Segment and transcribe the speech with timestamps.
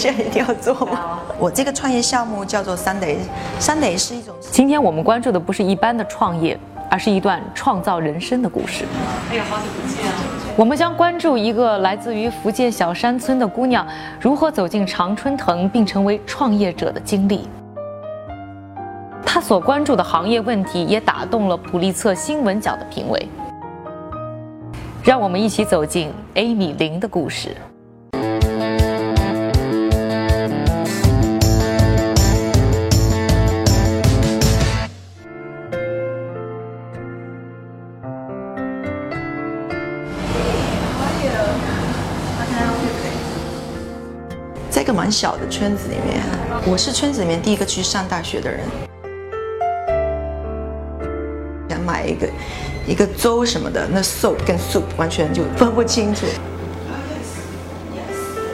[0.00, 1.18] 现在一定要做吗？
[1.38, 4.34] 我这个创业项目叫做 Sunday，Sunday 是一种。
[4.40, 6.58] 今天我们关注的不是一般的创业，
[6.90, 8.86] 而是一段创造人生的故事。
[9.30, 10.06] 哎呀，好久不见！
[10.56, 13.86] 我们将关注一个来自于福建小山村的姑娘
[14.18, 17.46] 如何走进常春藤并成为创业者的经历。
[19.22, 23.28] 她所关注的行业问题也打动了普利策新闻奖的评委。
[25.04, 27.54] 让我们一起走进 Amy 林的故事。
[44.70, 46.22] 在一个蛮小的圈子里面，
[46.64, 48.60] 我是圈子里面第一个去上大学的人。
[51.68, 52.28] 想买一个
[52.86, 56.24] 一个粥什么的，那 soap 跟 soup 完全就分不清楚。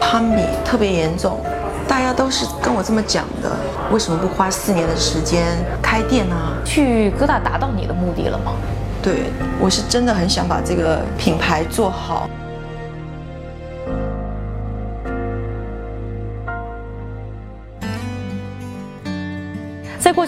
[0.00, 1.40] 攀比特别严重，
[1.86, 3.54] 大家都是跟我这么讲的。
[3.92, 5.44] 为什么不花四年的时间
[5.82, 6.34] 开店呢？
[6.64, 8.52] 去哥大达到你的目的了吗？
[9.02, 9.24] 对，
[9.60, 12.28] 我是真的很想把这个品牌做好。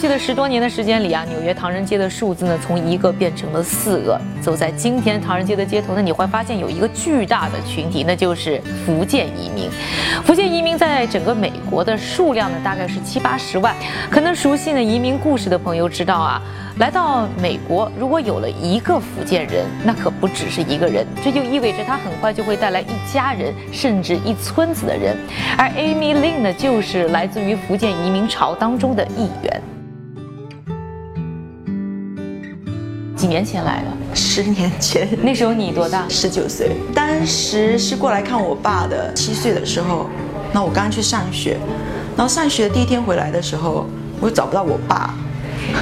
[0.01, 4.19] 去的十多年的时间里啊，纽约唐人街的数字呢，从一个变成了四个。
[4.41, 9.69] 走在今天唐人街的街头呢，你会发现有一个巨大的群体，那就是福建移民。
[10.25, 13.75] 福建移民在整个美国的数量呢，大概是七八十万。
[14.11, 16.41] 可能熟悉呢移民故事的朋友知道啊，
[16.79, 25.15] 来到美国，如果有了一个福建人，那可不只是一个人，这就意味着他很快就会带来一家人，甚至一村子的人。
[25.59, 29.63] 而 Amy Lin 呢，就是来自于福建移民潮当中的一员。
[33.21, 36.07] 几年前来的，十年前，那时候你多大？
[36.09, 36.71] 十九岁。
[36.95, 40.07] 当时是过来看我爸的，七岁的时候，
[40.55, 41.59] 那我刚刚去上学，
[42.17, 43.85] 然后上学第一天回来的时候，
[44.23, 45.15] 我又找不到我爸，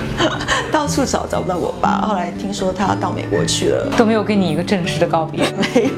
[0.72, 2.00] 到处找找不到我爸。
[2.00, 5.44] 后来听说他到美国去了，都没有跟你一个正式的告别。
[5.74, 5.90] 没有。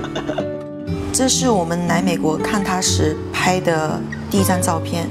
[1.10, 3.98] 这是我们来美国看他时拍的
[4.30, 5.08] 第一张照片，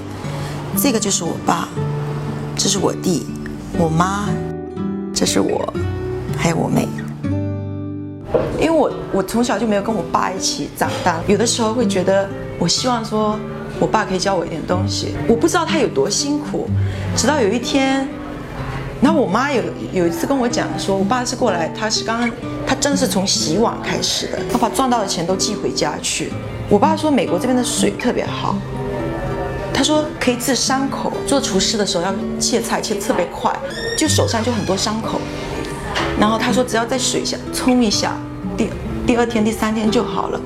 [0.78, 1.68] 这个就是我爸，
[2.56, 3.26] 这是我弟，
[3.80, 4.30] 我妈，
[5.12, 5.74] 这是我。
[6.38, 6.88] 还有我妹，
[8.60, 13.38] 因为我我从小就没有跟我爸一起长大，有的时候会觉得，我希望说
[13.80, 15.16] 我爸可以教我一点东西。
[15.28, 16.70] 我不知道他有多辛苦，
[17.16, 18.08] 直到有一天，
[19.02, 22.32] 然后我妈有有一次跟我讲说，我爸是过来，他是刚刚
[22.66, 26.32] 他真的是从洗碗开始的，他把赚到的钱都寄回家去。
[26.70, 28.56] 我爸说美国这边的水特别好，
[29.74, 33.52] 他说可以治伤口，做厨师的时候要切菜切特别快，
[33.98, 35.20] 就手上就很多伤口。
[36.20, 38.16] 然后他说，只要在水下冲一下，
[38.58, 38.70] 第
[39.06, 40.42] 第二天、第三天就好了。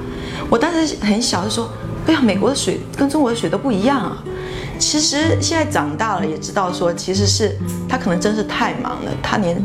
[0.50, 1.70] 我当时很小，就说
[2.08, 4.24] ：“哎呀，美国的水跟中国的水都不一样啊。”
[4.80, 9.56] 其实现在长大了也知道，说其实是他可能真是太忙了，他连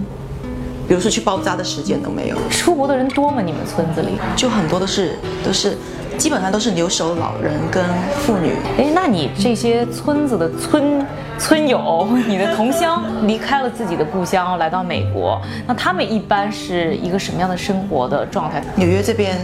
[0.87, 2.37] 比如说去包扎的时间都没有。
[2.51, 3.43] 出国的人多吗？
[3.43, 5.77] 你们村子里就很多都是都是。
[6.19, 7.85] 基本上都是留守老人跟
[8.21, 8.53] 妇女。
[8.77, 11.07] 哎，那你这些村子的村
[11.39, 18.61] 村友，你的同乡离开了自己的故乡，来到美国，那他们一般是一个什么样的生活的状态？
[18.75, 19.39] 纽约这边，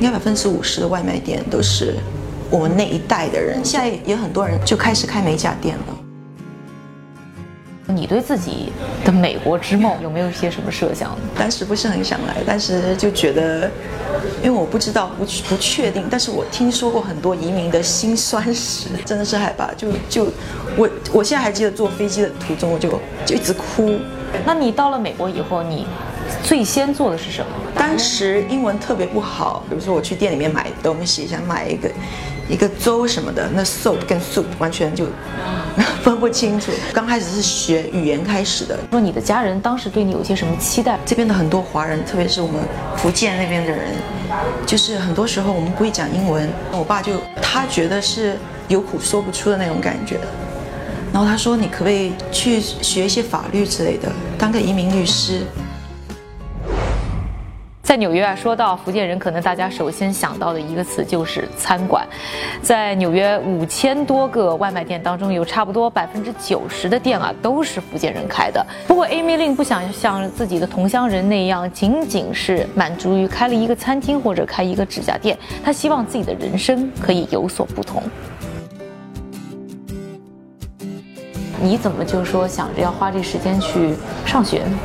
[0.00, 1.94] 应该百分之五十的外卖店都是
[2.50, 5.99] 我们那一代的人，现在也很多人就开始开美甲店了。
[7.90, 8.72] 你对自己
[9.04, 11.16] 的美国之梦有没有一些什么设想？
[11.36, 13.70] 当时不是很想来，但是就觉得，
[14.42, 16.06] 因为我不知道，不不确定。
[16.10, 19.72] 但是我听说过很多移民的辛酸史，真的是害怕。
[19.74, 20.28] 就就
[20.76, 22.90] 我我现在还记得坐飞机的途中，我就
[23.26, 23.98] 就一直哭。
[24.46, 25.86] 那你到了美国以后，你
[26.42, 27.52] 最先做的是什么？
[27.74, 31.90] 当时英文特别不好，比如说我去店里面买东西，想买一个
[32.48, 35.06] 一个粥什么的，那 soap 跟 soup 完全就。
[36.02, 36.72] 分不清楚。
[36.92, 38.76] 刚开始是学语言开始的。
[38.90, 40.98] 说你的家人当时对你有些什么期待？
[41.06, 42.60] 这边的很多华人，特别是我们
[42.96, 43.90] 福建那边的人，
[44.66, 46.50] 就是很多时候我们不会讲英文。
[46.72, 48.36] 我爸就他觉得是
[48.66, 50.18] 有苦说不出的那种感觉。
[51.12, 55.42] 然后他说：“你可不可以去学一些法律之类的，当个移民律师？”
[57.90, 62.06] 在纽约啊，说到福建人，可能大家首先想到的一个词就是餐馆。
[62.62, 68.64] 在纽约五千多个外卖店当中，有差不多百分之九十的店啊都是福建人开的。
[68.86, 75.36] 不过，Amy Lin 不想像自己的同乡人那样，仅仅是满足于开了一个餐厅或者开一个指甲店。
[75.64, 78.00] 他希望自己的人生可以有所不同。
[81.60, 84.78] 你怎么就说想着要花这时间去上学呢？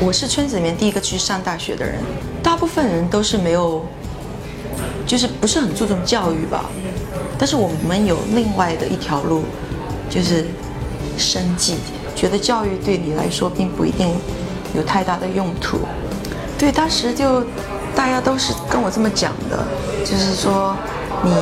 [0.00, 1.96] 我是村子里面第一个去上大学的人，
[2.44, 3.82] 大部分人都是没有，
[5.06, 6.66] 就是不是很注重教育吧。
[7.38, 9.42] 但是我们有另外的一条路，
[10.10, 10.44] 就是
[11.16, 11.78] 生计。
[12.14, 14.14] 觉得教育对你来说并不一定
[14.74, 15.78] 有太大的用途。
[16.56, 17.42] 对，当时就
[17.96, 19.66] 大家都是跟我这么讲的，
[20.04, 20.76] 就是说
[21.24, 21.32] 你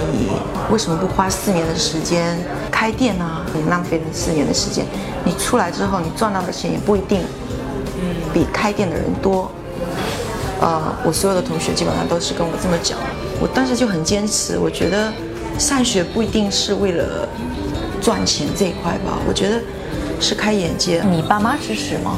[0.71, 2.39] 为什么不花四年的时间
[2.71, 3.43] 开店呢？
[3.53, 4.87] 你浪费了四年的时间，
[5.25, 7.21] 你出来之后你赚到的钱也不一定
[8.33, 9.51] 比开店的人多。
[10.63, 12.97] 呃，我所有的同学基本上都是跟我这么讲。
[13.41, 15.13] 我当时就很坚持，我觉得
[15.59, 17.29] 上学不一定是为了
[18.01, 19.61] 赚钱这一块吧，我觉得
[20.21, 21.03] 是开眼界。
[21.11, 22.17] 你爸妈支持吗？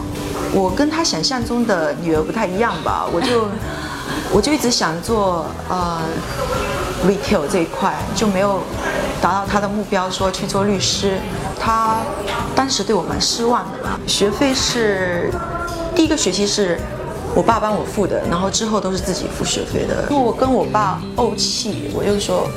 [0.52, 3.49] 我跟他想象中的女儿不太一样吧，我就
[4.31, 6.02] 我就一直想做呃
[7.06, 8.61] retail 这一块，就没有
[9.23, 11.19] 达到他的目标，说去做律师。
[11.58, 11.97] 他
[12.55, 13.99] 当时对我蛮失望的吧。
[14.06, 15.31] 学费是
[15.94, 16.79] 第一个学期是
[17.35, 20.07] 我爸帮我付的，然后之后都是自己付学费的。
[20.11, 22.49] 因为我跟我爸怄气，我就说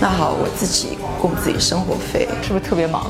[0.00, 3.06] 那好，我自己供自己生活费，是不是特别忙？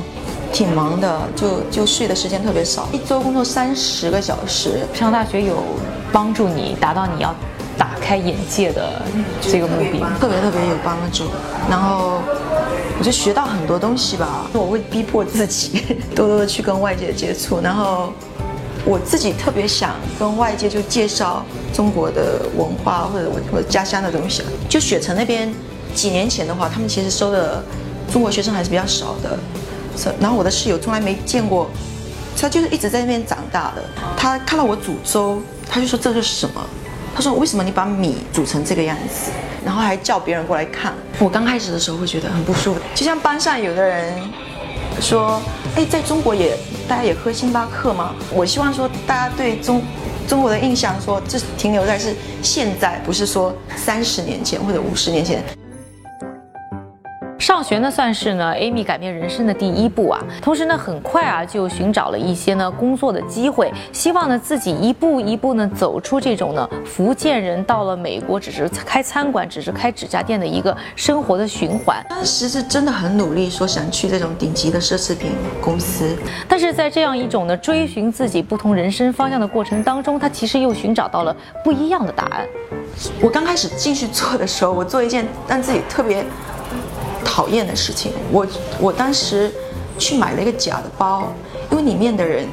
[0.53, 4.87] 挺忙的，就就睡的时间特别少，一周工作三十个小时。
[4.95, 5.57] 上大学有
[6.13, 7.35] 帮助你达到你要
[7.77, 9.03] 打开眼界的
[9.43, 11.25] 这个目的，特别特别有帮助。
[11.69, 12.21] 然后
[12.99, 15.83] 我就学到很多东西吧，我会逼迫自己
[16.17, 17.61] 多多的去跟外界接触。
[17.61, 18.13] 然后
[18.87, 21.45] 我自己特别想跟外界就介绍
[21.75, 24.43] 中国的文化或者我我家乡的东西。
[24.69, 25.53] 就雪城那边
[25.93, 27.61] 几年前的话，他们其实收的
[28.13, 29.37] 中国学生还是比较少的。
[30.21, 31.69] 然后我的室友从来没见过，
[32.41, 33.83] 他就是一直在那边长大的。
[34.17, 36.65] 他看到我煮粥，他就说这是什么？
[37.15, 39.33] 他说为什么你把米煮成这个样子？
[39.65, 40.95] 然后还叫别人过来看。
[41.19, 44.15] 我刚开始的时候会觉得很不舒服，就像班上有的人
[45.01, 45.41] 说，
[45.77, 46.57] 哎，在中国也
[46.89, 48.15] 大家也喝星巴克吗？
[48.33, 49.83] 我希望说大家对中
[50.27, 55.43] 中国的印象说，这停留在是现在，不是说三十年前或者五十年前。
[57.47, 60.21] 上学呢，算是呢 Amy 改变人生的第一步啊。
[60.43, 72.05] 同时呢，很快啊就寻找了一些呢工作的机会，希望呢自己一步一步呢走出这种呢福建人到了美国只是开餐馆、只是开指甲店的一个生活的循环。
[72.11, 76.17] 当时是真的很努力，说想去这种顶级的奢侈品公司。
[76.49, 81.33] 但是在这样一种呢追寻自己不同人生方向的过程当中，他其实又寻找到了
[81.63, 82.45] 不一样的答案。
[83.21, 86.25] 我刚开始进去做的时候，我做一件让自己特别。
[87.27, 88.47] 讨厌的事情，我
[88.81, 89.51] 我当时
[89.99, 91.33] 去买了一个假的包，
[91.71, 92.47] 因为里面的人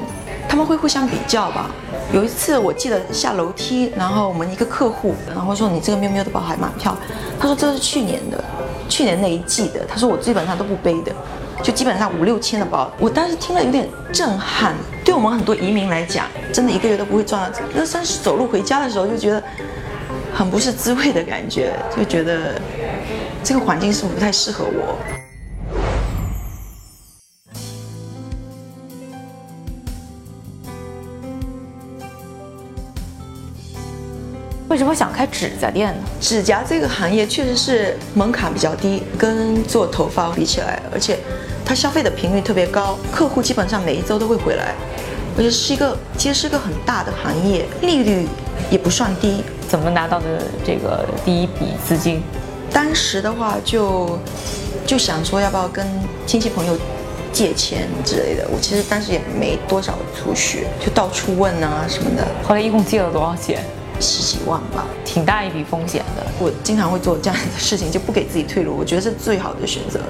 [0.48, 1.70] 他们会互相比较吧。
[2.12, 6.98] 有一次我记得下楼梯，然后我们一个客户，然后说你这个喵喵的包还蛮漂亮。
[7.38, 8.42] 他说这是去年的，
[8.88, 9.84] 去年那一季的。
[9.88, 11.12] 他说我基本上都不背的，
[11.62, 12.90] 就基本上五六千的包。
[12.98, 14.74] 我当时听了有点震撼。
[15.04, 17.58] 对我们很多移民来讲，真的一个月都不会赚到。
[17.74, 19.42] 那算是走路回家的时候就觉得
[20.34, 22.60] 很不是滋味的感觉，就觉得。
[23.44, 24.98] 这个环境是不太适合我。
[34.68, 36.02] 为什么想开指甲店呢？
[36.20, 41.18] 指甲这个行业确实是门槛比较低，跟做头发比起来，而且
[41.66, 44.74] 它消费的频率特别高，客户基本上每一周都会回来，
[45.36, 48.26] 而且是一个其实是个很大的行业，利率
[48.70, 49.44] 也不算低。
[49.68, 52.22] 怎么拿到的这个第一笔资金？
[52.74, 54.18] 当时的话就
[54.84, 55.86] 就想说要不要跟
[56.26, 56.76] 亲戚朋友
[57.32, 62.26] 借钱之类的，我其实当时也没多少储蓄，就到处问啊什么的。
[62.42, 63.62] 后来一共借了多少钱？
[64.00, 66.26] 十几万吧，挺大一笔风险的。
[66.40, 70.00] 我经常会做这样的事情，就不给自己退路，我觉得是最好的选择。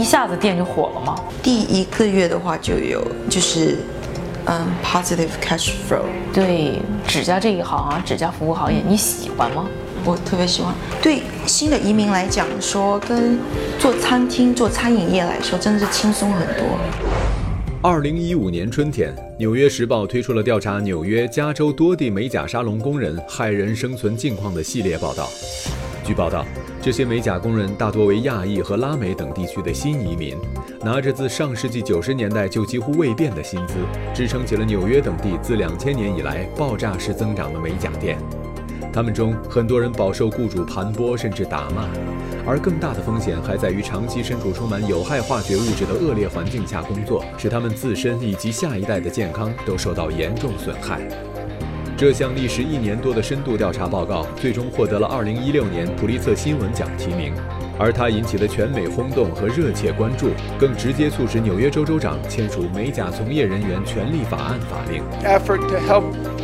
[0.00, 1.14] 一下子店就火了吗？
[1.42, 3.78] 第一个月的话就有，就是
[4.46, 6.02] 嗯，positive cash flow。
[6.32, 9.66] 对指甲这一行啊，指甲服务行业，你喜欢吗？
[10.04, 10.74] 我特别喜欢。
[11.02, 13.38] 对新的移民来讲，说跟
[13.78, 16.64] 做餐厅、做餐饮业来说，真的是轻松很多。
[17.82, 25.28] 二零一五年春天，《纽约时报》推出了调查纽约、加州多地美甲沙龙工人害人生存境况的系列报道。
[26.04, 26.44] 据报道。
[26.82, 30.36] 这些美甲工人大多为亚裔和拉美等地区的新移民，
[30.84, 33.74] 拿着自上世纪九十年代就几乎未变的薪资，
[34.12, 38.18] 支撑起了纽约等地自两千年以来爆炸式增长的美甲店。
[38.92, 41.88] 他们中很多人饱受雇主盘剥甚至打骂，
[42.44, 51.00] 而更大的风险还在于长期身处充满有害化学物质的恶劣环境下工作，使他们自身以及下一代的健康都受到严重损害。
[52.02, 57.32] 这项历时一年多的深度调查报告，最终获得了2016年普利策新闻奖提名，
[57.78, 65.00] 而它引起的全美轰动和热切关注，更直接促使纽约州州长签署美甲从业人员权利法案法令。
[65.22, 66.02] effort to help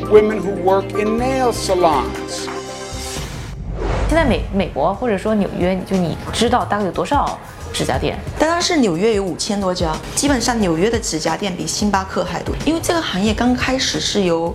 [0.09, 2.47] women who work in nail salons.
[4.09, 7.37] 现在美美国或者说纽约，就你知道大概有多少
[7.73, 8.17] 指甲店？
[8.38, 14.55] 当然是纽约有五千多家，基本上纽约的指甲店比星巴克还多，因为这个行业刚开始是由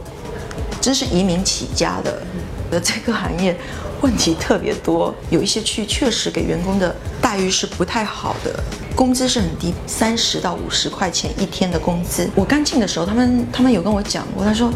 [0.84, 2.22] 真是移民起家的，
[2.70, 3.56] 的这个行业
[4.02, 8.54] 问题特别多，有一些区确实给员工的待遇是不太好的，
[8.94, 12.30] 工资是很低，三十到五十块钱一天的工资。
[12.36, 14.70] 我刚进的时候，他们他们有跟我讲过，他说，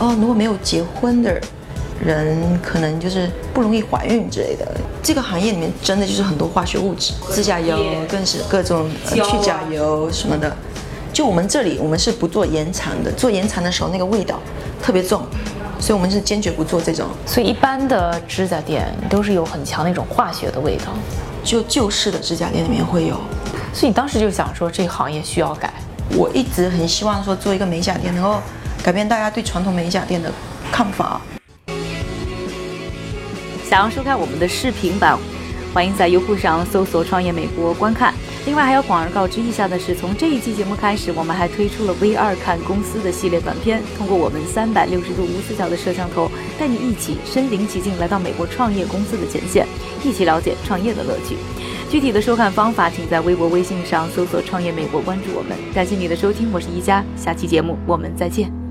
[0.00, 1.40] 哦，如果没有结婚的
[2.04, 4.66] 人，可能就是不容易怀孕之类的。
[5.04, 10.56] 这个行业里面真的就是很多化学物质，指甲油更是各种呃去甲油什么的。
[11.12, 14.40] 就我们这里，我们是不做延长的，做延长的时候那个味道
[14.84, 15.22] 特别重，
[15.80, 17.08] 所以我们是坚决不做这种。
[17.24, 20.92] 所以一般的指甲店都是有很强那种化学的味道。
[21.42, 23.16] 就旧式的指甲店里面会有。
[23.72, 25.72] 所以你当时就想说，这个行业需要改。
[26.14, 28.38] 我一直很希望说做一个美甲店，能够
[28.82, 30.30] 改变大家对传统美甲店的
[30.70, 31.18] 看法。
[33.66, 35.18] 想要收看我们的视频版，
[35.72, 38.12] 欢迎在优酷上搜索“创业美国”观看。
[38.46, 49.66] 另外还要广而告之一下的是，从这一期节目开始，我们还推出了 V 二看公司的系列短片，通过我们三百六十度无死角的摄像头，带你一起身临其境来到美国创业公司的前线，
[50.04, 51.36] 一起了解创业的乐趣。
[51.88, 55.56] 具体的收看方法，请在微博、微信上搜索“创业美国”，关注我们。
[55.72, 58.63] 感谢你的收听，我是一佳，下期节目我们再见。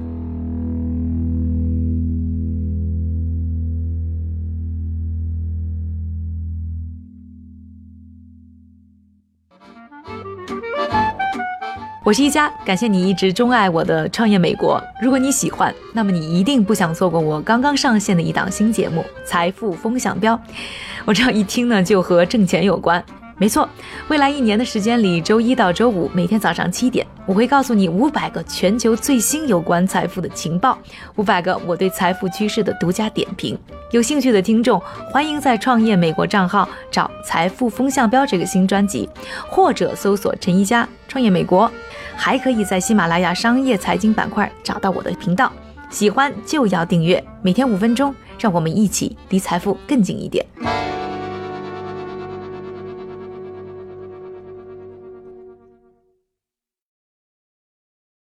[12.06, 14.82] 我是一加，感谢你一直钟爱我的创业美国。
[15.02, 20.36] 如果你喜欢，那么你一定不想错过我刚刚上线的一档新节目《财富风向标》。
[21.06, 23.02] 我这样一听呢，就和挣钱有关。
[23.38, 23.68] 没错，
[24.08, 30.78] 未来一年的时间里，周一到周五每天早上七点，我会告诉你五百个全球最新有关财富的情报，
[31.16, 33.58] 五百个我对财富趋势的独家点评。
[33.92, 39.10] 有兴趣的听众，欢迎在创业美国账号找“财富风向标”这个新专辑，
[39.50, 41.70] 或者搜索“陈一佳创业美国”，
[42.16, 45.52] 还可以在喜马拉雅商业财经板块找到我的频道。
[45.90, 50.46] 喜欢就要订阅，每天五分钟，让我们一起离财富更近一点。